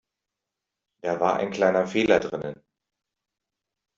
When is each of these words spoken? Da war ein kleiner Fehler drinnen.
Da 1.03 1.19
war 1.19 1.35
ein 1.35 1.51
kleiner 1.51 1.85
Fehler 1.85 2.19
drinnen. 2.19 2.59